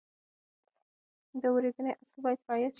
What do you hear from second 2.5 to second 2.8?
شي.